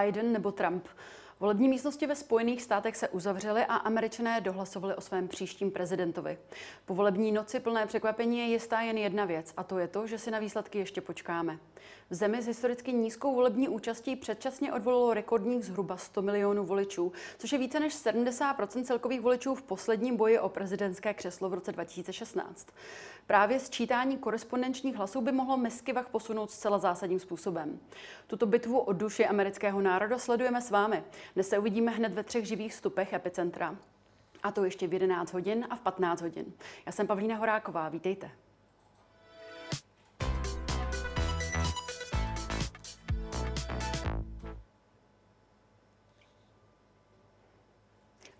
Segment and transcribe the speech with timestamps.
[0.00, 0.88] Biden nebo Trump.
[1.40, 6.38] Volební místnosti ve Spojených státech se uzavřely a američané dohlasovali o svém příštím prezidentovi.
[6.84, 10.18] Po volební noci plné překvapení je jistá jen jedna věc a to je to, že
[10.18, 11.58] si na výsledky ještě počkáme.
[12.10, 17.52] V zemi s historicky nízkou volební účastí předčasně odvolilo rekordních zhruba 100 milionů voličů, což
[17.52, 22.68] je více než 70% celkových voličů v posledním boji o prezidentské křeslo v roce 2016.
[23.26, 27.80] Právě sčítání korespondenčních hlasů by mohlo Meskivach posunout zcela zásadním způsobem.
[28.26, 31.02] Tuto bitvu o duši amerického národa sledujeme s vámi.
[31.34, 33.76] Dnes se uvidíme hned ve třech živých vstupech epicentra.
[34.42, 36.52] A to ještě v 11 hodin a v 15 hodin.
[36.86, 38.30] Já jsem Pavlína Horáková, vítejte.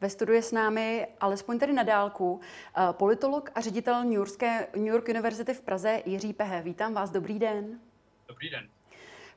[0.01, 2.41] Ve studiu je s námi, alespoň tedy na dálku,
[2.77, 6.63] eh, politolog a ředitel New, Yorkské, New York University v Praze Jiří Pehe.
[6.63, 7.80] Vítám vás, dobrý den.
[8.29, 8.80] Dobrý den.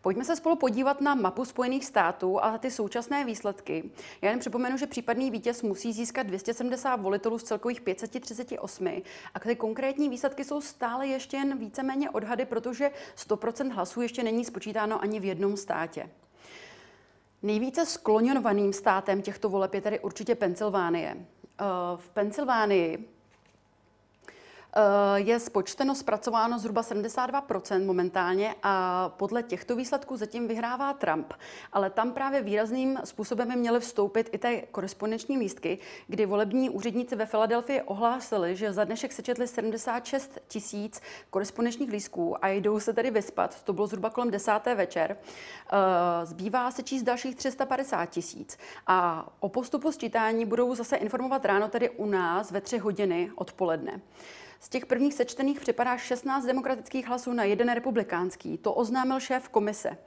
[0.04, 3.92] Pojďme se spolu podívat na mapu Spojených států a ty současné výsledky.
[4.22, 9.02] Já jen připomenu, že případný vítěz musí získat 270 volitelů z celkových 538
[9.34, 14.46] a ty konkrétní výsledky jsou stále ještě jen víceméně odhady, protože 100% hlasů ještě není
[14.46, 16.09] spočítáno ani v jednom státě.
[17.44, 21.18] Nejvíce skloněnovaným státem těchto voleb je tedy určitě Pensylvánie.
[21.18, 21.64] Eh,
[21.96, 23.12] v Pensylvánii
[25.16, 31.34] je spočteno, zpracováno zhruba 72% momentálně a podle těchto výsledků zatím vyhrává Trump.
[31.74, 37.16] Ale tam právě výrazným způsobem by měly vstoupit i ty korespondenční lístky, kdy volební úředníci
[37.16, 43.12] ve Filadelfii ohlásili, že za dnešek sečetli 76 tisíc korespondenčních lístků a jdou se tedy
[43.12, 43.64] vyspat.
[43.64, 45.18] To bylo zhruba kolem desáté večer.
[45.18, 48.58] Eh, zbývá se číst dalších 350 tisíc.
[48.88, 54.02] A o postupu sčítání budou zase informovat ráno tedy u nás ve tři hodiny odpoledne.
[54.64, 58.57] Z těch prvních sečtených připadá 16 demokratických hlasů na jeden republikánský.
[58.57, 59.97] To oznámil šéf komise.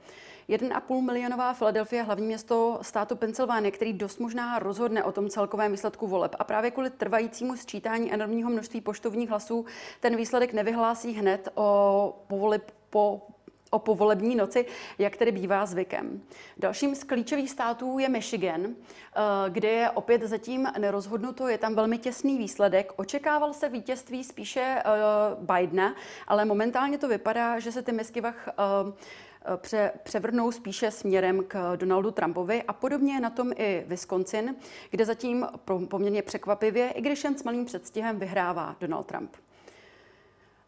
[0.49, 6.07] 1,5 milionová Filadelfie, hlavní město státu Pensylvánie, který dost možná rozhodne o tom celkovém výsledku
[6.07, 6.35] voleb.
[6.39, 9.65] A právě kvůli trvajícímu sčítání enormního množství poštovních hlasů
[9.99, 13.21] ten výsledek nevyhlásí hned o povolib po
[13.69, 14.65] o povolební noci,
[14.99, 16.21] jak tedy bývá zvykem.
[16.57, 21.97] Dalším z klíčových států je Michigan, eh, kde je opět zatím nerozhodnuto, je tam velmi
[21.97, 22.93] těsný výsledek.
[22.95, 24.83] Očekával se vítězství spíše eh,
[25.39, 25.95] Bidena,
[26.27, 28.53] ale momentálně to vypadá, že se ty Miskivach eh,
[29.57, 34.55] pře, převrnou spíše směrem k Donaldu Trumpovi a podobně na tom i Wisconsin,
[34.89, 35.47] kde zatím
[35.87, 39.35] poměrně překvapivě, i když jen s malým předstihem, vyhrává Donald Trump.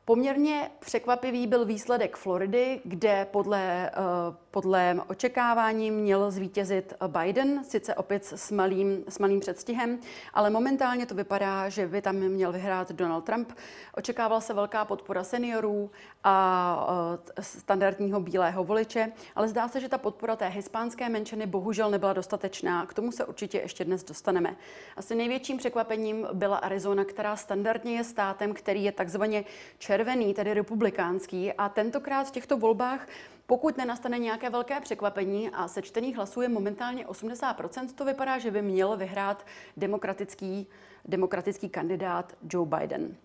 [0.09, 8.25] Poměrně překvapivý byl výsledek Floridy, kde podle, uh, podle očekávání měl zvítězit Biden, sice opět
[8.25, 9.99] s malým, s malým předstihem,
[10.33, 13.51] ale momentálně to vypadá, že by tam měl vyhrát Donald Trump.
[13.95, 15.91] Očekával se velká podpora seniorů
[16.23, 16.87] a
[17.29, 22.13] uh, standardního bílého voliče, ale zdá se, že ta podpora té hispánské menšiny bohužel nebyla
[22.13, 22.85] dostatečná.
[22.85, 24.55] K tomu se určitě ještě dnes dostaneme.
[24.97, 29.45] Asi největším překvapením byla Arizona, která standardně je státem, který je takzvaně
[29.77, 31.53] červený červený, tedy republikánský.
[31.53, 33.07] A tentokrát v těchto volbách,
[33.45, 38.61] pokud nenastane nějaké velké překvapení a sečtených hlasů je momentálně 80%, to vypadá, že by
[38.61, 39.45] měl vyhrát
[39.77, 40.67] demokratický,
[41.05, 43.15] demokratický kandidát Joe Biden.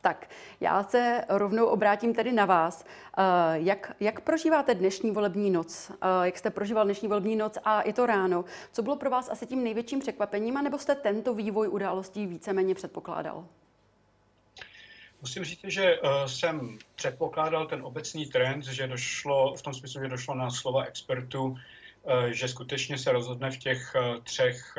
[0.00, 0.26] Tak,
[0.60, 2.84] já se rovnou obrátím tedy na vás.
[2.84, 3.22] Eh,
[3.52, 5.90] jak, jak prožíváte dnešní volební noc?
[5.90, 8.44] Eh, jak jste prožíval dnešní volební noc a i to ráno?
[8.72, 13.44] Co bylo pro vás asi tím největším překvapením, anebo jste tento vývoj událostí víceméně předpokládal?
[15.22, 20.08] Musím říct, že uh, jsem předpokládal ten obecný trend, že došlo, v tom smyslu, že
[20.08, 21.56] došlo na slova expertů, uh,
[22.26, 24.74] že skutečně se rozhodne v těch uh, třech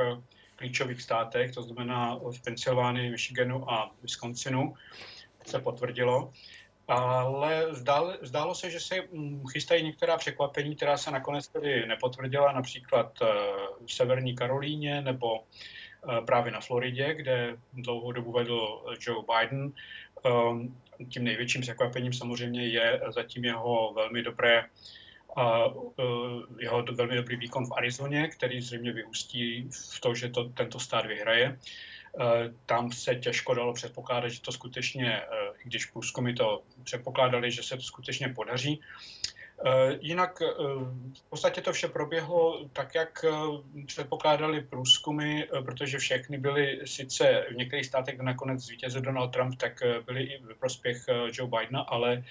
[0.56, 4.74] klíčových státech, to znamená v Pensylvánii, Michiganu a Wisconsinu,
[5.46, 6.31] se potvrdilo.
[6.88, 12.52] Ale zdálo, zdálo se, že se mm, chystají některá překvapení, která se nakonec tedy nepotvrdila,
[12.52, 13.20] například
[13.86, 15.44] v Severní Karolíně nebo
[16.25, 19.72] právě na Floridě, kde dlouhou dobu vedl Joe Biden.
[20.25, 20.75] Ehm,
[21.10, 24.66] tím největším překvapením samozřejmě je zatím jeho velmi dobré
[25.38, 25.66] a
[26.00, 26.04] e,
[26.60, 31.06] jeho velmi dobrý výkon v Arizoně, který zřejmě vyústí v to, že to, tento stát
[31.06, 31.46] vyhraje.
[31.46, 31.58] E,
[32.66, 35.25] tam se těžko dalo předpokládat, že to skutečně, e,
[35.66, 38.81] i když průzkumy to předpokládali, že se to skutečně podaří.
[39.65, 40.45] Eh, jinak eh,
[41.13, 43.31] v podstatě to vše proběhlo tak, jak eh,
[43.86, 49.83] předpokládali průzkumy, protože všechny byly sice v některých státech, kde nakonec zvítězil Donald Trump, tak
[50.06, 52.24] byly i ve prospěch Joe Bidena, ale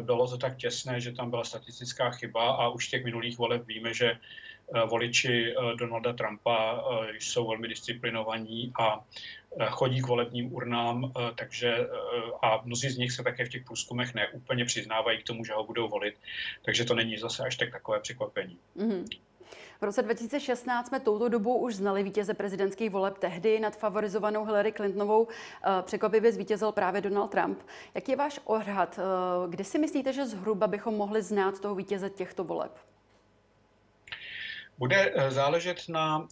[0.00, 3.94] bylo to tak těsné, že tam byla statistická chyba a už těch minulých voleb víme,
[3.94, 4.18] že
[4.86, 6.84] voliči Donalda Trumpa
[7.18, 9.04] jsou velmi disciplinovaní a
[9.68, 11.86] chodí k volebním urnám, takže
[12.42, 15.64] a mnozí z nich se také v těch průzkumech neúplně přiznávají k tomu, že ho
[15.64, 16.14] budou volit,
[16.62, 18.58] takže to není zase až tak takové překvapení.
[18.76, 19.04] Mm-hmm.
[19.80, 23.18] V roce 2016 jsme touto dobou už znali vítěze prezidentských voleb.
[23.18, 27.58] Tehdy nad favorizovanou Hillary Clintonovou eh, překvapivě zvítězil právě Donald Trump.
[27.94, 28.98] Jaký je váš odhad?
[28.98, 32.72] Eh, kdy si myslíte, že zhruba bychom mohli znát toho vítěze těchto voleb?
[34.78, 36.28] Bude eh, záležet na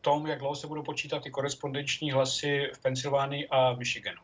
[0.00, 4.20] tom, jak dlouho se budou počítat ty korespondenční hlasy v Pensylvánii a Michiganu.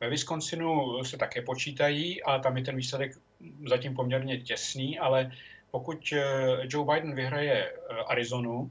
[0.00, 3.12] Ve Wisconsinu se také počítají a tam je ten výsledek
[3.68, 5.30] zatím poměrně těsný, ale
[5.70, 6.22] pokud eh,
[6.68, 8.70] Joe Biden vyhraje eh, Arizonu,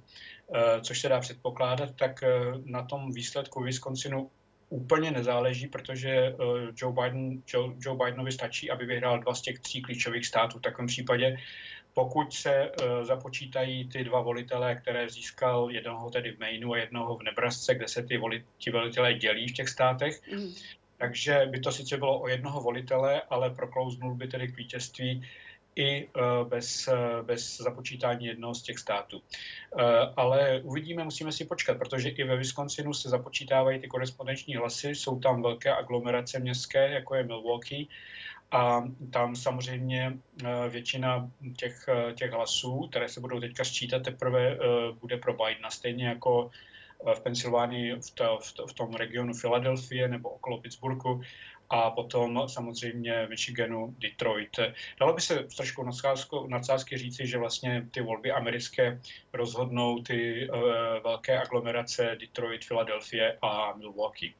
[0.53, 2.23] eh, což se dá předpokládat, tak
[2.65, 4.31] na tom výsledku Wisconsinu
[4.69, 6.35] úplně nezáleží, protože
[6.75, 10.57] Joe, Biden, Joe, Joe Bidenovi stačí, aby vyhrál dva z těch tří klíčových států.
[10.57, 11.37] V takovém případě,
[11.97, 12.71] pokud se
[13.01, 17.87] započítají ty dva volitelé, které získal jednoho tedy v Mainu a jednoho v Nebrasce, kde
[17.87, 20.53] se ty voli, ti volitelé dělí v těch státech, mm.
[20.97, 25.25] takže by to sice bylo o jednoho volitele, ale proklouznul by tedy k vítězství
[25.75, 29.21] i eh, bez, eh, bez započítání jednoho z těch států.
[29.21, 29.83] Eh,
[30.15, 35.19] ale uvidíme, musíme si počkat, protože i ve Wisconsinu se započítávají ty korespondenční hlasy, jsou
[35.19, 37.87] tam velké aglomerace městské, jako je Milwaukee,
[38.51, 40.17] a tam samozřejmě
[40.69, 44.57] většina těch, těch hlasů, které se budou teďka sčítat, teprve
[45.01, 46.51] bude pro Bidena, stejně jako
[47.15, 51.21] v Pensylvánii, v, to, v, tom regionu Filadelfie nebo okolo Pittsburghu
[51.69, 54.59] a potom samozřejmě Michiganu, Detroit.
[54.99, 55.89] Dalo by se trošku
[56.47, 59.01] nadsázky říci, že vlastně ty volby americké
[59.33, 60.61] rozhodnou ty uh,
[61.03, 64.33] velké aglomerace Detroit, Philadelphia a Milwaukee.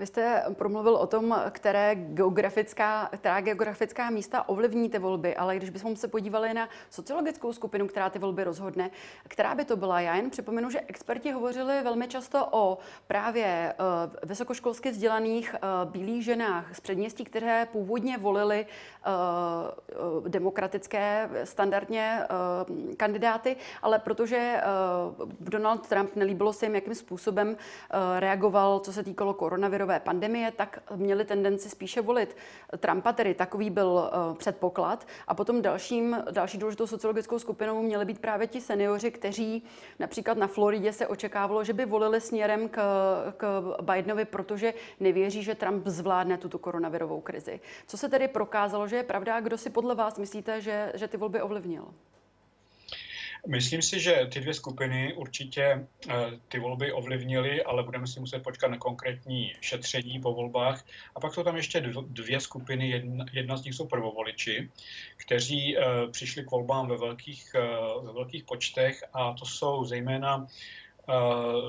[0.00, 5.70] Vy jste promluvil o tom, které geografická, která geografická místa ovlivní ty volby, ale když
[5.70, 8.90] bychom se podívali na sociologickou skupinu, která ty volby rozhodne,
[9.28, 10.00] která by to byla?
[10.00, 16.24] Já jen připomenu, že experti hovořili velmi často o právě uh, vysokoškolsky vzdělaných uh, bílých
[16.24, 18.66] ženách z předměstí, které původně volili
[19.06, 22.26] uh, demokratické standardně
[22.96, 24.60] kandidáty, ale protože
[25.40, 27.56] Donald Trump nelíbilo se jim, jakým způsobem
[28.18, 32.36] reagoval, co se týkalo koronavirové covidové pandemie, tak měli tendenci spíše volit
[32.78, 35.06] Trumpa, tedy takový byl uh, předpoklad.
[35.26, 39.62] A potom dalším, další důležitou sociologickou skupinou měly být právě ti seniori, kteří
[39.98, 42.78] například na Floridě se očekávalo, že by volili směrem k,
[43.36, 47.60] k Bidenovi, protože nevěří, že Trump zvládne tuto koronavirovou krizi.
[47.86, 49.40] Co se tedy prokázalo, že je pravda?
[49.40, 51.84] Kdo si podle vás myslíte, že, že ty volby ovlivnil?
[53.46, 56.14] Myslím si, že ty dvě skupiny určitě eh,
[56.48, 60.84] ty volby ovlivnily, ale budeme si muset počkat na konkrétní šetření po volbách.
[61.14, 62.90] A pak jsou tam ještě dvě skupiny.
[62.90, 64.70] Jedna, jedna z nich jsou prvovoliči,
[65.16, 67.60] kteří eh, přišli k volbám ve velkých, eh,
[68.02, 70.46] ve velkých počtech a to jsou zejména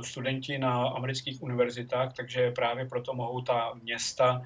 [0.01, 4.45] studenti na amerických univerzitách, takže právě proto mohou ta města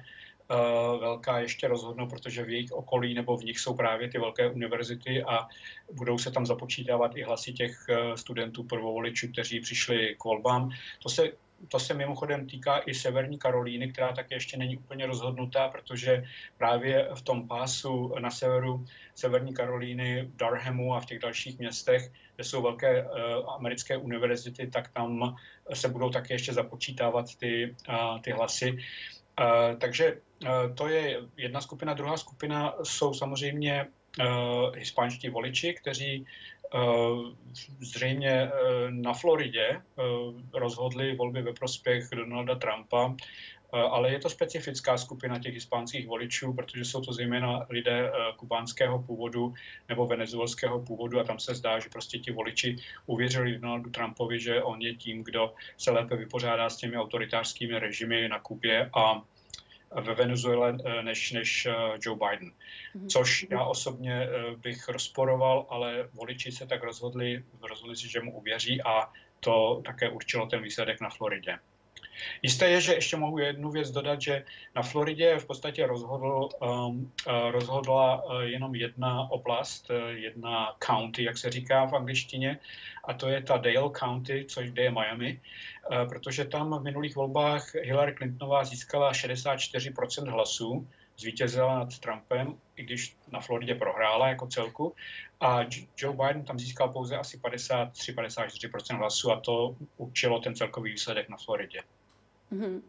[1.00, 5.22] velká ještě rozhodnou, protože v jejich okolí nebo v nich jsou právě ty velké univerzity
[5.22, 5.48] a
[5.92, 10.70] budou se tam započítávat i hlasy těch eh, studentů prvovoličů, kteří přišli k volbám.
[11.02, 11.32] To se
[11.68, 16.24] to se mimochodem týká i Severní Karolíny, která také ještě není úplně rozhodnutá, protože
[16.58, 22.12] právě v tom pásu na severu Severní Karolíny, v Durhamu a v těch dalších městech,
[22.34, 23.10] kde jsou velké uh,
[23.54, 25.36] americké univerzity, tak tam
[25.72, 28.72] se budou také ještě započítávat ty, uh, ty hlasy.
[28.72, 28.78] Uh,
[29.78, 31.94] takže Eh, to je jedna skupina.
[31.94, 33.86] Druhá skupina jsou samozřejmě
[34.20, 36.26] uh, hispánští voliči, kteří
[37.80, 38.50] zřejmě
[38.88, 39.80] na Floridě
[40.52, 43.14] rozhodli volby ve prospěch Donalda Trumpa,
[43.72, 49.54] ale je to specifická skupina těch hispánských voličů, protože jsou to zejména lidé kubánského původu
[49.88, 54.62] nebo venezuelského původu a tam se zdá, že prostě ti voliči uvěřili Donaldu Trumpovi, že
[54.62, 59.22] on je tím, kdo se lépe vypořádá s těmi autoritářskými režimy na Kubě a
[59.90, 62.52] ve Venezuele eh, než, než eh, Joe Biden.
[62.94, 63.08] Mhm.
[63.08, 68.36] Což já osobně eh, bych rozporoval, ale voliči se tak rozhodli, rozhodli si, že mu
[68.38, 71.58] uvěří a to také určilo ten výsledek na Floridě.
[72.42, 74.44] Jisté je, že ještě mohu jednu věc dodat, že
[74.74, 77.12] na Floridě v podstatě rozhodl, um,
[77.50, 82.58] rozhodla jenom jedna oblast, jedna county, jak se říká v angličtině,
[83.04, 85.40] a to je ta Dale County, což je Miami,
[86.08, 93.16] protože tam v minulých volbách Hillary Clintonová získala 64% hlasů, zvítězila nad Trumpem, i když
[93.32, 94.94] na Floridě prohrála jako celku.
[95.40, 95.60] A
[95.96, 101.36] Joe Biden tam získal pouze asi 53-54% hlasů a to určilo ten celkový výsledek na
[101.36, 101.82] Floridě.
[102.52, 102.80] Mm-hmm.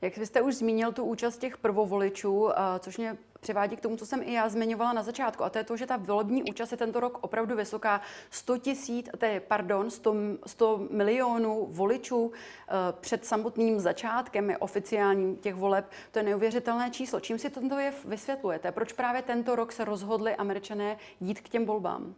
[0.00, 4.22] Jak jste už zmínil tu účast těch prvovoličů, což mě přivádí k tomu, co jsem
[4.22, 7.00] i já zmiňovala na začátku, a to je to, že ta volební účast je tento
[7.00, 8.00] rok opravdu vysoká.
[8.30, 9.08] 100 tisíc,
[9.48, 10.14] pardon, 100,
[10.46, 17.20] 100 milionů voličů e, před samotným začátkem oficiálním těch voleb, to je neuvěřitelné číslo.
[17.20, 18.72] Čím si tento je vysvětlujete?
[18.72, 22.14] Proč právě tento rok se rozhodli američané jít k těm volbám?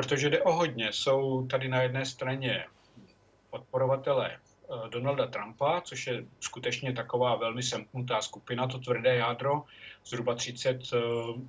[0.00, 0.92] protože jde o hodně.
[0.92, 2.64] Jsou tady na jedné straně
[3.50, 4.49] podporovatelé eh,
[4.88, 9.62] Donalda Trumpa, což je skutečně taková velmi semknutá skupina, to tvrdé jádro,
[10.04, 10.98] zhruba 30 eh,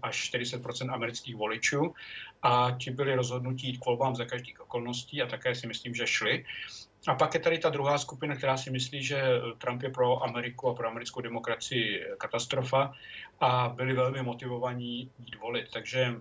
[0.01, 1.93] až 40 amerických voličů
[2.41, 6.07] a ti byli rozhodnutí jít k volbám za každých okolností a také si myslím, že
[6.07, 6.45] šli.
[7.07, 9.23] A pak je tady ta druhá skupina, která si myslí, že
[9.57, 12.93] Trump je pro Ameriku a pro americkou demokracii katastrofa
[13.39, 15.71] a byli velmi motivovaní jít volit.
[15.73, 16.15] Takže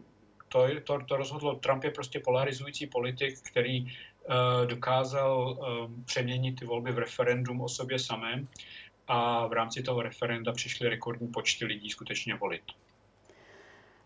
[0.49, 1.55] to, to, to rozhodlo.
[1.55, 3.87] Trump je prostě polarizující politik, který
[4.67, 8.49] dokázal um, přeměnit ty volby v referendum o sobě samém
[9.09, 12.63] a v rámci toho referenda přišly rekordní počty lidí skutečně volit.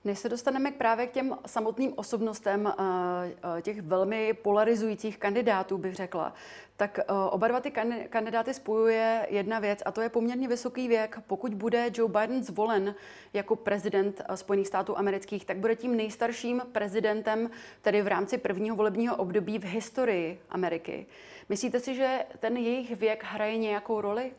[0.04, 2.72] Než se dostaneme k právě k těm samotným osobnostem eh,
[3.58, 6.34] eh, těch velmi polarizujících kandidátů, bych řekla,
[6.76, 7.70] tak eh, oba dva ty
[8.08, 11.18] kandidáty spojuje jedna věc a to je poměrně vysoký věk.
[11.26, 12.94] Pokud bude Joe Biden zvolen
[13.32, 17.50] jako prezident Spojených států amerických, tak bude tím nejstarším prezidentem,
[17.82, 21.06] tedy v rámci prvního volebního období v historii Ameriky.
[21.48, 24.32] Myslíte si, že ten jejich věk hraje nějakou roli?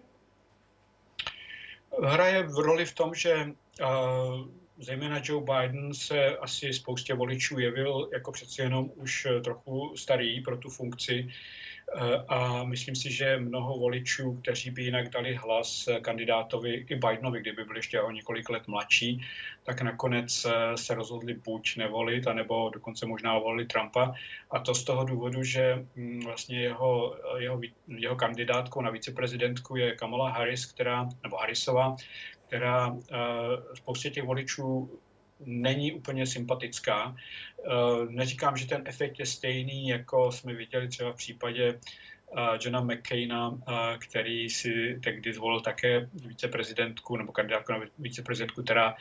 [2.04, 8.10] Hraje v roli v tom, že uh zejména Joe Biden se asi spoustě voličů jevil
[8.14, 11.30] jako přeci jenom už trochu starý pro tu funkci
[12.28, 17.64] a myslím si, že mnoho voličů, kteří by jinak dali hlas kandidátovi i Bidenovi, kdyby
[17.64, 19.22] byl ještě o několik let mladší,
[19.64, 24.14] tak nakonec eh, se rozhodli buď nevolit, anebo dokonce možná volili Trumpa.
[24.52, 29.96] A to z toho důvodu, že mm, vlastně jeho, jeho, jeho kandidátkou na viceprezidentku je
[29.96, 31.96] Kamala Harris, která, nebo Harrisová,
[32.48, 33.16] která eh,
[33.74, 35.00] spoustě těch voličů
[35.40, 37.16] není úplně sympatická.
[37.16, 37.70] Eh,
[38.10, 41.80] neříkám, že ten efekt je stejný, jako jsme viděli třeba v případě
[42.38, 43.58] eh, Johna McCaina,
[44.00, 48.96] který si tehdy zvolil také viceprezidentku nebo kandidátku na viceprezidentku, která,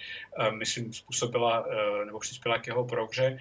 [0.50, 1.66] myslím, způsobila
[2.04, 3.38] nebo přispěla k jeho prohře.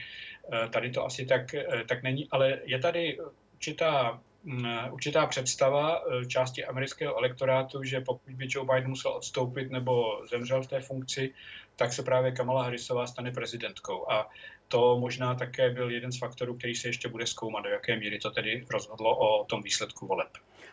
[0.70, 1.56] Tady to asi tak,
[1.88, 3.18] tak není, ale je tady
[3.54, 9.72] určitá Mm, určitá představa eh, části amerického elektorátu, že pokud by Joe Biden musel odstoupit
[9.72, 11.34] nebo zemřel v té funkci,
[11.76, 14.12] tak se právě Kamala Harrisová stane prezidentkou.
[14.12, 14.30] A
[14.68, 18.20] to možná také byl jeden z faktorů, který se ještě bude zkoumat, do jaké míry
[18.20, 20.28] to tedy rozhodlo o tom výsledku voleb.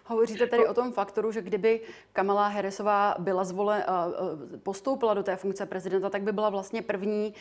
[0.04, 1.80] Hovoříte tedy o tom faktoru, že kdyby
[2.12, 3.86] Kamala Harrisová byla zvole,
[4.62, 7.34] postoupila do té funkce prezidenta, tak by byla vlastně první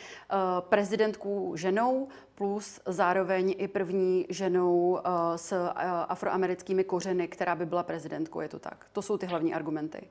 [0.60, 5.00] prezidentkou ženou, plus zároveň i první ženou
[5.36, 5.70] s
[6.08, 8.40] afroamerickými kořeny, která by byla prezidentkou.
[8.40, 8.86] Je to tak?
[8.92, 10.08] To jsou ty hlavní argumenty.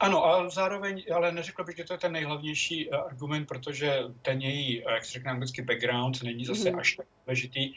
[0.00, 4.82] Ano, a zároveň, ale neřekl bych, že to je ten nejhlavnější argument, protože ten její,
[4.92, 6.78] jak se řekne anglicky, background není zase mm-hmm.
[6.78, 7.74] až tak důležitý.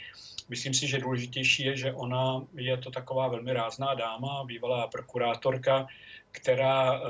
[0.49, 5.87] Myslím si, že důležitější je, že ona je to taková velmi rázná dáma, bývalá prokurátorka,
[6.31, 7.01] která eh,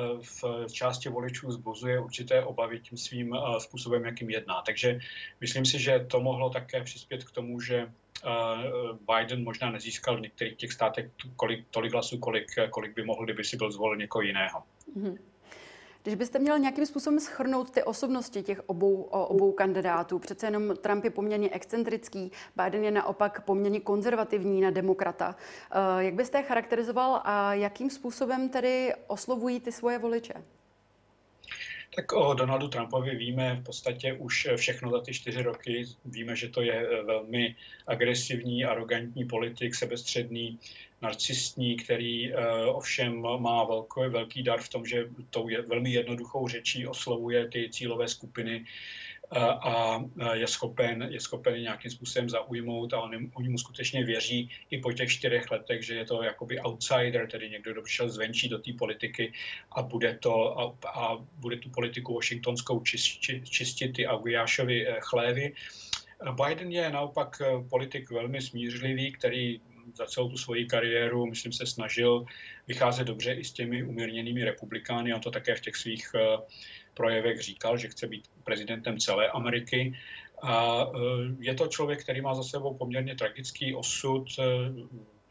[0.67, 4.61] v části voličů zbuzuje určité obavy tím svým eh, způsobem, jakým jedná.
[4.61, 4.99] Takže
[5.41, 8.29] myslím si, že to mohlo také přispět k tomu, že eh,
[9.13, 13.43] Biden možná nezískal v některých těch státech kolik, tolik hlasů, kolik, kolik by mohl, kdyby
[13.43, 14.63] si byl zvolen někoho jiného.
[14.97, 15.17] Mm-hmm.
[16.03, 21.03] Když byste měl nějakým způsobem schrnout ty osobnosti těch obou, obou kandidátů, přece jenom Trump
[21.03, 22.31] je poměrně excentrický,
[22.63, 25.35] Biden je naopak poměrně konzervativní na demokrata.
[25.71, 30.33] Eh, jak byste je charakterizoval a jakým způsobem tedy oslovují ty svoje voliče?
[31.95, 35.85] Tak o Donaldu Trumpovi víme v podstatě už všechno za ty čtyři roky.
[36.05, 37.55] Víme, že to je eh, velmi
[37.87, 40.59] agresivní, arrogantní politik, sebestředný,
[41.01, 46.47] narcistní, který uh, ovšem má velký, velký dar v tom, že tou je velmi jednoduchou
[46.47, 48.65] řečí oslovuje ty cílové skupiny
[49.39, 49.99] a
[50.33, 54.91] je schopen, je schopen nějakým způsobem zaujmout a oni, oni mu skutečně věří i po
[54.91, 58.73] těch čtyřech letech, že je to jakoby outsider, tedy někdo, kdo přišel zvenčí do té
[58.73, 59.33] politiky
[59.71, 65.53] a bude, to, a, a bude tu politiku washingtonskou čist, čistit ty Agujášovi eh, chlévy.
[66.45, 69.61] Biden je naopak politik velmi smířlivý, který
[69.93, 72.25] za celou tu svoji kariéru, myslím, se snažil
[72.67, 75.13] vycházet dobře i s těmi umírněnými republikány.
[75.13, 76.37] On to také v těch svých eh,
[76.93, 79.93] projevech říkal, že chce být prezidentem celé Ameriky.
[80.41, 80.99] A eh,
[81.39, 84.43] je to člověk, který má za sebou poměrně tragický osud, eh,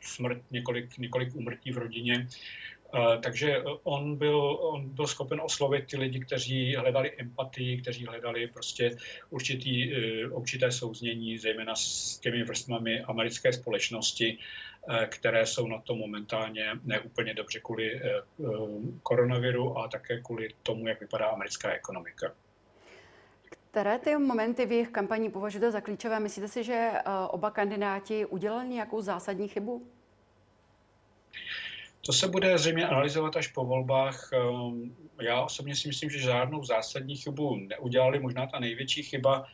[0.00, 2.28] smrt, několik, několik úmrtí v rodině.
[3.22, 8.96] Takže on byl, on byl schopen oslovit ty lidi, kteří hledali empatii, kteří hledali prostě
[9.30, 9.92] určitý,
[10.30, 14.38] určité souznění, zejména s těmi vrstvami americké společnosti,
[15.06, 18.00] které jsou na to momentálně neúplně dobře kvůli
[19.02, 22.32] koronaviru a také kvůli tomu, jak vypadá americká ekonomika.
[23.70, 26.20] Které ty momenty v jejich kampaní považujete za klíčové?
[26.20, 26.90] Myslíte si, že
[27.28, 29.86] oba kandidáti udělali nějakou zásadní chybu?
[32.06, 34.30] To se bude zřejmě analyzovat až po volbách.
[34.32, 38.18] Ehm, já osobně si myslím, že žádnou zásadní chybu neudělali.
[38.18, 39.46] Možná ta největší chyba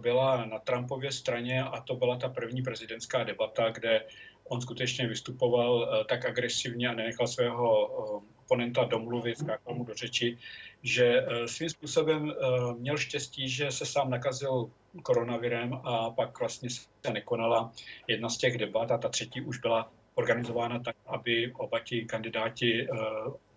[0.00, 4.06] byla na Trumpově straně a to byla ta první prezidentská debata, kde
[4.44, 10.38] on skutečně vystupoval tak agresivně a nenechal svého oponenta domluvit, skákal mu do řeči,
[10.82, 12.34] že svým způsobem
[12.78, 14.70] měl štěstí, že se sám nakazil
[15.02, 17.72] koronavirem a pak vlastně se nekonala
[18.06, 22.88] jedna z těch debat a ta třetí už byla organizována tak, aby oba ti kandidáti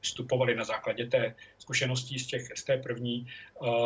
[0.07, 3.27] vstupovali na základě té zkušeností z, těch, z té první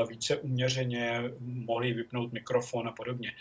[0.09, 3.31] více uměřeně, mohli vypnout mikrofon a podobně.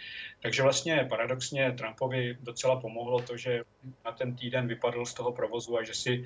[0.42, 3.64] Takže vlastně paradoxně Trumpovi docela pomohlo to, že
[4.04, 6.24] na ten týden vypadl z toho provozu a že si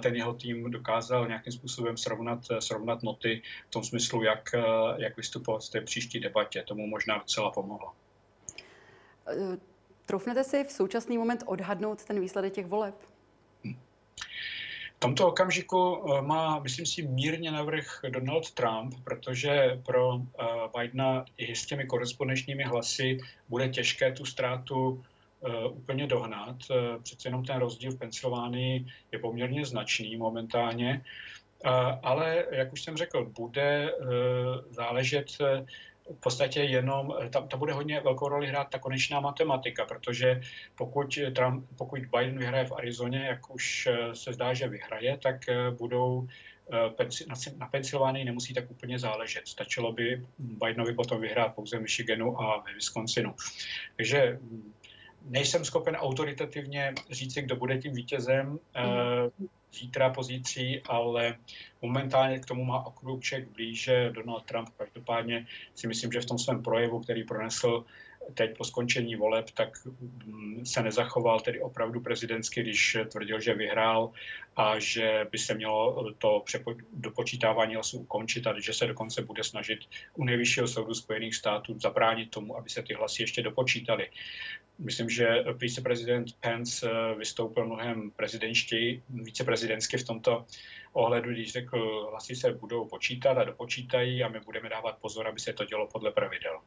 [0.00, 4.54] ten jeho tým dokázal nějakým způsobem srovnat, srovnat noty v tom smyslu, jak,
[4.96, 6.62] jak vystupovat v té příští debatě.
[6.62, 7.92] Tomu možná docela pomohlo.
[10.06, 12.94] Troufnete si v současný moment odhadnout ten výsledek těch voleb?
[15.02, 20.44] Tomto okamžiku eh, má, myslím si, mírně navrh Donald Trump, protože pro eh,
[20.78, 23.18] Bidena i s těmi korespondenčními hlasy
[23.48, 25.02] bude těžké tu ztrátu
[25.42, 26.56] eh, úplně dohnat.
[27.02, 31.04] Přece jenom ten rozdíl v Pensylvánii je poměrně značný momentálně.
[32.02, 33.94] Ale, jak už jsem řekl, bude
[34.70, 35.38] záležet
[36.16, 40.40] v podstatě jenom, eh, tam, tam bude hodně velkou roli hrát ta konečná matematika, protože
[40.74, 45.48] pokud, Trump, pokud Biden vyhraje v Arizoně, jak už eh, se zdá, že vyhraje, tak
[45.48, 46.28] eh, budou
[47.56, 49.48] na Pensylvánii nemusí tak úplně záležet.
[49.48, 53.34] Stačilo by Bidenovi potom vyhrát pouze v Michiganu a ve Wisconsinu.
[53.96, 54.72] Takže hm,
[55.24, 58.58] nejsem schopen autoritativně říci, kdo bude tím vítězem.
[59.38, 61.36] Mm zítra, pozítří, ale
[61.82, 64.68] momentálně k tomu má okruček blíže Donald Trump.
[64.76, 67.84] Každopádně si myslím, že v tom svém projevu, který pronesl
[68.34, 69.68] teď po skončení voleb, tak
[70.24, 74.10] mm, se nezachoval tedy opravdu prezidentsky, když tvrdil, že vyhrál
[74.56, 76.44] a že by se mělo to
[76.92, 79.78] dopočítávání hlasů ukončit a že se dokonce bude snažit
[80.14, 84.10] u nejvyššího soudu Spojených států zabránit tomu, aby se ty hlasy ještě dopočítaly.
[84.78, 90.46] Myslím, že viceprezident Pence eh, vystoupil mnohem prezidentštěji, viceprezidentsky v tomto
[90.92, 95.40] ohledu, když řekl, hlasy se budou počítat a dopočítají a my budeme dávat pozor, aby
[95.40, 96.60] se to dělo podle pravidel.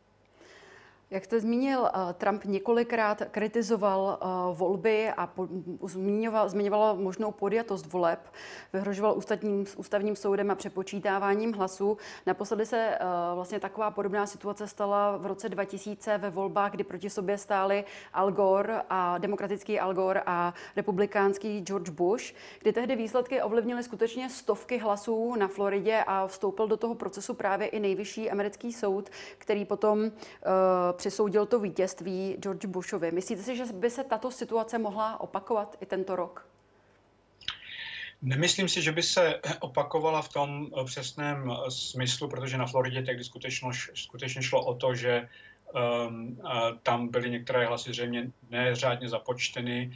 [1.10, 5.30] Jak jste zmínil, eh, Trump několikrát kritizoval eh, volby a
[5.84, 8.20] zmiňoval, zmiňoval možnou podjatost voleb,
[8.74, 11.98] vyhrožoval ústavním, ústavním soudem a přepočítáváním hlasů.
[12.26, 13.00] Naposledy se eh,
[13.36, 18.32] vlastně taková podobná situace stala v roce 2000 ve volbách, kdy proti sobě stáli Al
[18.32, 24.78] Gore a demokratický Al Gore a republikánský George Bush, kdy tehdy výsledky ovlivnily skutečně stovky
[24.78, 30.12] hlasů na Floridě a vstoupil do toho procesu právě i nejvyšší americký soud, který potom
[30.98, 33.12] přisoudil to vítězství George Bushovi.
[33.12, 36.48] Myslíte si, že by se tato situace mohla opakovat i tento rok?
[38.22, 43.70] Nemyslím si, že by se opakovala v tom přesném smyslu, protože na Floridě tehdy skutečně,
[43.94, 45.30] skutečně šlo o to, že
[46.08, 46.42] um,
[46.84, 49.92] tam byly některé hlasy zřejmě neřádně započteny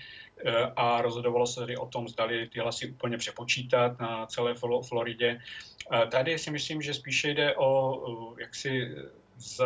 [0.46, 4.56] uh, a rozhodovalo se tedy o tom, zdali ty hlasy úplně přepočítat na celé
[4.88, 5.42] Floridě.
[5.92, 8.96] Uh, tady si myslím, že spíše jde o uh, jaksi
[9.38, 9.62] z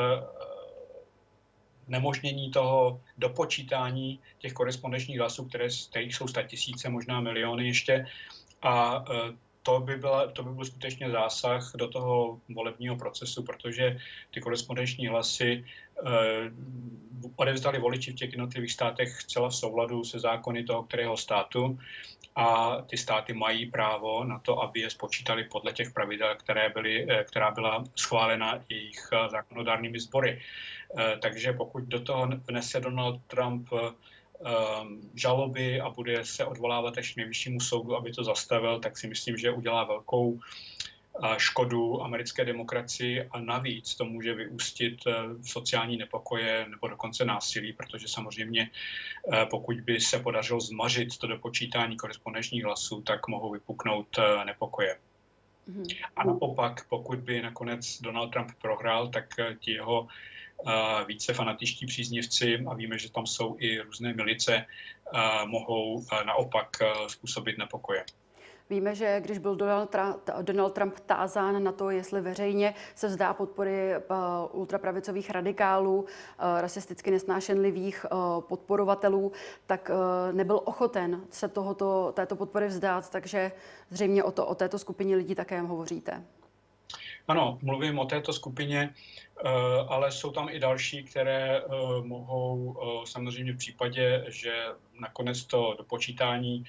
[1.87, 8.05] nemožnění toho dopočítání těch korespondenčních hlasů, které, kterých jsou tisíce, možná miliony ještě.
[8.61, 13.97] A e, to by, byla, to by byl skutečně zásah do toho volebního procesu, protože
[14.31, 15.65] ty korespondenční hlasy
[16.07, 16.51] eh,
[17.35, 21.79] odevzdali voliči v těch jednotlivých státech zcela v souladu se zákony toho kterého státu
[22.35, 27.07] a ty státy mají právo na to, aby je spočítali podle těch pravidel, které byly,
[27.09, 30.41] eh, která byla schválena jejich eh, zákonodárnými sbory.
[30.97, 33.69] Eh, takže pokud do toho vnese Donald Trump
[35.15, 39.51] žaloby a bude se odvolávat až nejvyššímu soudu, aby to zastavil, tak si myslím, že
[39.51, 40.39] udělá velkou
[41.37, 45.05] škodu americké demokracii a navíc to může vyústit
[45.41, 48.69] v sociální nepokoje nebo dokonce násilí, protože samozřejmě
[49.49, 54.97] pokud by se podařilo zmařit to dopočítání korespondenčních hlasů, tak mohou vypuknout nepokoje.
[55.67, 55.83] Mhm.
[56.15, 60.07] A naopak, pokud by nakonec Donald Trump prohrál, tak ti jeho
[61.07, 64.65] více fanatičtí příznivci, a víme, že tam jsou i různé milice,
[65.45, 68.05] mohou naopak způsobit nepokoje.
[68.73, 73.33] Víme, že když byl Donald Trump, Donald Trump tázán na to, jestli veřejně se vzdá
[73.33, 73.93] podpory
[74.51, 76.05] ultrapravicových radikálů,
[76.61, 78.05] rasisticky nesnášenlivých
[78.39, 79.31] podporovatelů,
[79.65, 79.91] tak
[80.31, 83.51] nebyl ochoten se tohoto, této podpory vzdát, takže
[83.89, 86.23] zřejmě o, to, o této skupině lidí také hovoříte.
[87.27, 88.93] Ano, mluvím o této skupině,
[89.87, 91.61] ale jsou tam i další, které
[92.03, 94.65] mohou samozřejmě v případě, že
[94.99, 96.63] nakonec to dopočítání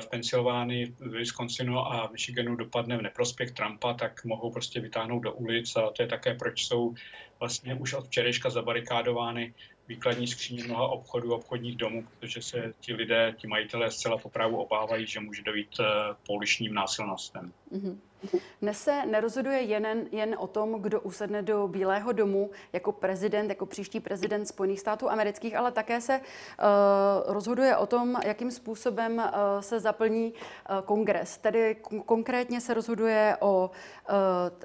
[0.00, 5.32] v Pensylvánii, v Wisconsinu a Michiganu dopadne v neprospěch Trumpa, tak mohou prostě vytáhnout do
[5.32, 6.94] ulic a to je také, proč jsou
[7.40, 9.54] vlastně už od včerejška zabarikádovány
[9.88, 15.06] výkladní skříně mnoha obchodů, obchodních domů, protože se ti lidé, ti majitelé zcela popravu obávají,
[15.06, 15.80] že může dojít
[16.26, 17.52] pouličním násilnostem.
[17.72, 17.98] Mm-hmm.
[18.62, 23.66] Dnes se nerozhoduje jen, jen o tom, kdo usedne do Bílého domu jako prezident, jako
[23.66, 29.60] příští prezident Spojených států amerických, ale také se uh, rozhoduje o tom, jakým způsobem uh,
[29.60, 31.38] se zaplní uh, kongres.
[31.38, 33.70] Tedy kon- konkrétně se rozhoduje o
[34.10, 34.14] uh,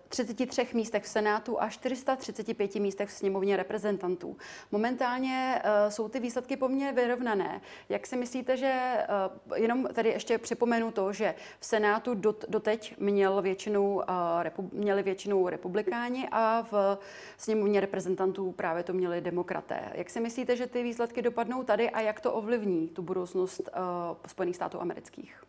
[0.09, 4.37] 33 místech v Senátu a 435 místech v sněmovně reprezentantů.
[4.71, 7.61] Momentálně uh, jsou ty výsledky poměrně vyrovnané.
[7.89, 8.97] Jak si myslíte, že
[9.49, 14.03] uh, jenom tady ještě připomenu to, že v Senátu dot, doteď měl většinou,
[14.71, 16.97] měli většinou republikáni a v
[17.37, 19.79] sněmovně reprezentantů právě to měli demokraté.
[19.93, 23.69] Jak si myslíte, že ty výsledky dopadnou tady a jak to ovlivní tu budoucnost
[24.27, 25.43] Spojených států amerických?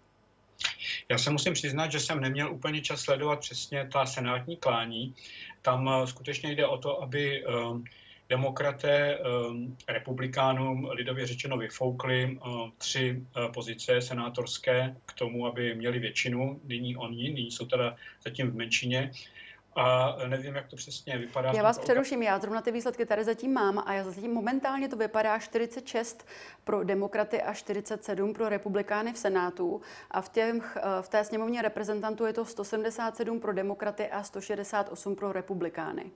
[1.09, 5.15] Já se musím přiznat, že jsem neměl úplně čas sledovat přesně ta senátní klání.
[5.63, 7.45] Tam skutečně jde o to, aby
[8.31, 15.99] demokraté um, republikánům lidově řečeno vyfoukli uh, tři uh, pozice senátorské k tomu, aby měli
[15.99, 16.61] většinu.
[16.65, 19.11] Nyní oni, nyní jsou teda zatím v menšině.
[19.77, 21.53] A nevím, jak to přesně vypadá.
[21.53, 24.97] Já vás přeruším, já zrovna ty výsledky tady zatím mám a já zatím momentálně to
[24.97, 26.27] vypadá 46
[26.65, 32.27] pro demokraty a 47 pro republikány v Senátu a v, těch, v té sněmovně reprezentantů
[32.27, 36.11] je to 177 pro demokraty a 168 pro republikány.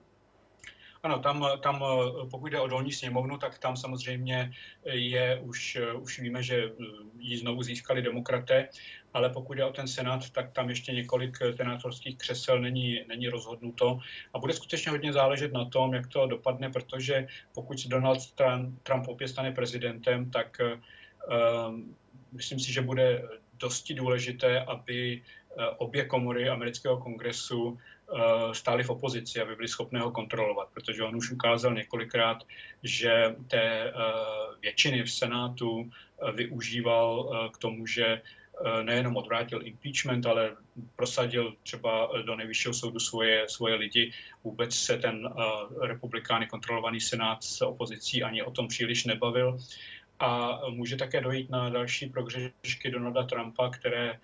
[1.05, 1.83] Ano, tam, tam
[2.31, 4.51] pokud jde o dolní sněmovnu, tak tam samozřejmě
[4.85, 6.71] je už, už víme, že
[7.19, 8.69] ji znovu získali demokraté,
[9.13, 13.99] ale pokud jde o ten senát, tak tam ještě několik senátorských křesel není, není rozhodnuto.
[14.33, 18.31] A bude skutečně hodně záležet na tom, jak to dopadne, protože pokud se Donald
[18.83, 21.79] Trump, opět stane prezidentem, tak uh,
[22.31, 23.23] myslím si, že bude
[23.59, 25.21] dosti důležité, aby
[25.77, 27.77] obě komory amerického kongresu
[28.13, 32.43] Eh, stáli v opozici, aby byli schopni ho kontrolovat, protože on už ukázal několikrát,
[32.83, 33.93] že té eh,
[34.61, 38.21] většiny v Senátu eh, využíval k tomu, že
[38.83, 40.55] nejenom odvrátil impeachment, ale
[40.95, 44.11] prosadil třeba do nejvyššího soudu svoje, svoje lidi.
[44.43, 45.29] Vůbec se ten
[45.81, 49.57] republikány kontrolovaný senát s opozicí ani o tom příliš nebavil
[50.19, 54.17] a může také dojít na další prohřešky Donalda Trumpa, které eh,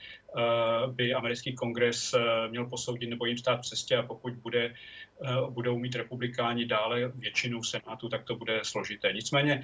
[0.88, 5.28] by americký kongres eh, měl posoudit nebo jim stát v cestě a pokud bude, eh,
[5.50, 9.14] budou mít republikáni dále většinu Senátu, tak to bude složité.
[9.14, 9.64] Nicméně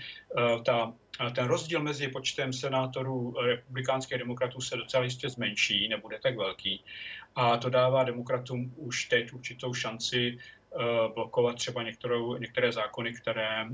[0.65, 0.93] ta,
[1.35, 6.83] ten rozdíl mezi počtem senátorů republikánských demokratů se docela jistě zmenší, nebude tak velký
[7.35, 10.37] a to dává demokratům už teď určitou šanci
[11.13, 13.65] blokovat třeba některou, některé zákony, které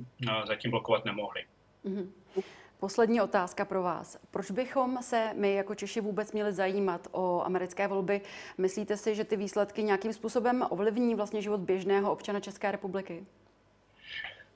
[0.48, 1.46] zatím blokovat nemohli.
[1.86, 2.08] Mm-hmm.
[2.80, 4.18] Poslední otázka pro vás.
[4.32, 8.22] Proč bychom se my jako Češi vůbec měli zajímat o americké volby?
[8.58, 13.26] Myslíte si, že ty výsledky nějakým způsobem ovlivní vlastně život běžného občana České republiky?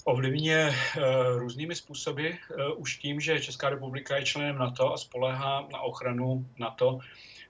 [0.04, 1.04] Ovlivně uh,
[1.40, 2.28] různými způsoby.
[2.28, 7.00] Uh, už tím, že Česká republika je členem NATO a spoléhá na ochranu NATO,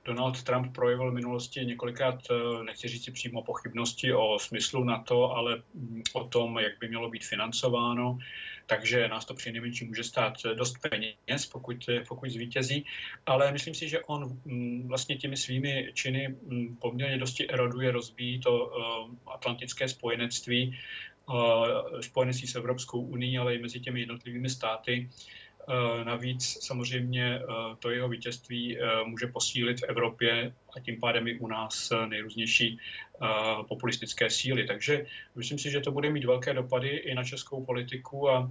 [0.06, 5.62] Donald Trump projevil v minulosti několikrát, uh, nechci říct přímo pochybnosti o smyslu NATO, ale
[5.74, 8.18] um, o tom, jak by mělo být financováno
[8.68, 12.86] takže nás to při nejmenší může stát dost peněz, pokud, pokud zvítězí,
[13.26, 18.40] ale myslím si, že on mm, vlastně těmi svými činy mm, poměrně dosti eroduje, rozbíjí
[18.40, 20.78] to uh, atlantické spojenectví,
[22.02, 25.10] spojenectví s Evropskou unii, ale i mezi těmi jednotlivými státy.
[25.70, 27.42] Uh, navíc samozřejmě
[27.80, 32.80] to jeho vítězství může posílit v Evropě a tím pádem i u nás nejrůznější
[33.68, 34.68] populistické síly.
[34.68, 38.50] Takže myslím si, že to bude mít velké dopady i na českou politiku a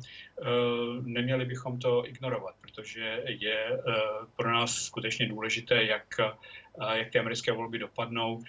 [1.03, 3.83] neměli bychom to ignorovat, protože je
[4.37, 6.15] pro nás skutečně důležité, jak,
[6.95, 8.43] jak ty americké volby dopadnou.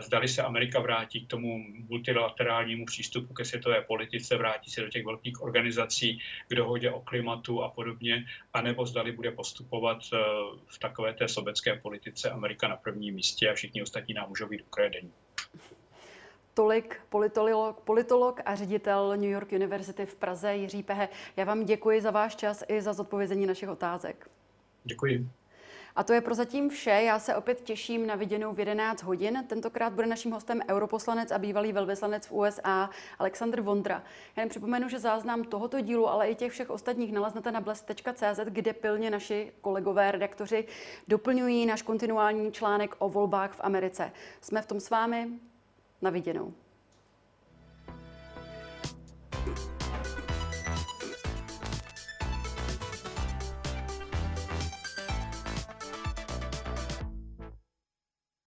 [0.00, 5.04] Zdali se Amerika vrátí k tomu multilaterálnímu přístupu ke světové politice, vrátí se do těch
[5.04, 9.98] velkých organizací k dohodě o klimatu a podobně, anebo zdali bude postupovat
[10.66, 14.62] v takové té sobecké politice Amerika na prvním místě a všichni ostatní nám můžou být
[14.62, 15.12] ukradení.
[16.54, 21.08] Tolik politolog, politolog a ředitel New York University v Praze Jiří Pehe.
[21.36, 24.30] Já vám děkuji za váš čas i za zodpovězení našich otázek.
[24.84, 25.28] Děkuji.
[25.98, 26.90] A to je prozatím vše.
[26.90, 29.44] Já se opět těším na viděnou v 11 hodin.
[29.46, 34.02] Tentokrát bude naším hostem europoslanec a bývalý velvyslanec v USA Aleksandr Vondra.
[34.36, 38.72] Jen připomenu, že záznam tohoto dílu, ale i těch všech ostatních naleznete na bles.cz, kde
[38.72, 40.66] pilně naši kolegové redaktoři
[41.08, 44.12] doplňují náš kontinuální článek o volbách v Americe.
[44.40, 45.28] Jsme v tom s vámi.
[46.02, 46.54] Na viděnou.